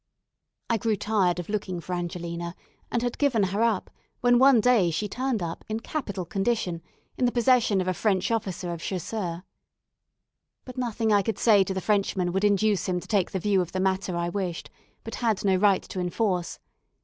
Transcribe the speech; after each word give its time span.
I 0.67 0.77
grew 0.77 0.95
tired 0.95 1.37
of 1.37 1.47
looking 1.47 1.79
for 1.79 1.93
Angelina, 1.93 2.55
and 2.91 3.03
had 3.03 3.19
given 3.19 3.43
her 3.43 3.61
up, 3.61 3.91
when 4.21 4.39
one 4.39 4.59
day 4.59 4.89
she 4.89 5.07
turned 5.07 5.43
up, 5.43 5.63
in 5.69 5.79
capital 5.79 6.25
condition, 6.25 6.81
in 7.19 7.25
the 7.25 7.31
possession 7.31 7.79
of 7.79 7.87
a 7.87 7.93
French 7.93 8.31
officer 8.31 8.73
of 8.73 8.81
Chasseurs. 8.81 9.43
But 10.65 10.79
nothing 10.79 11.13
I 11.13 11.21
could 11.21 11.37
say 11.37 11.63
to 11.65 11.73
the 11.75 11.81
Frenchman 11.81 12.31
would 12.31 12.43
induce 12.43 12.87
him 12.89 12.99
to 12.99 13.07
take 13.07 13.29
the 13.29 13.37
view 13.37 13.61
of 13.61 13.73
the 13.73 13.79
matter 13.79 14.17
I 14.17 14.29
wished, 14.29 14.71
but 15.03 15.13
had 15.21 15.45
no 15.45 15.55
right 15.55 15.83
to 15.83 15.99
enforce. 15.99 16.57